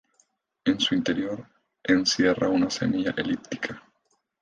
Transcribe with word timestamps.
En 0.65 0.79
su 0.79 0.95
interior 0.95 1.47
encierra 1.83 2.49
una 2.49 2.71
semilla 2.71 3.13
elíptica. 3.15 3.83